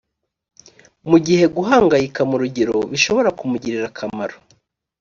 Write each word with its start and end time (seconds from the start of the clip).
mu 1.09 1.17
gihe 1.25 1.45
guhangayika 1.55 2.21
mu 2.29 2.35
rugero 2.41 2.75
bishobora 2.91 3.29
kumugirira 3.37 3.85
akamaro 3.91 4.35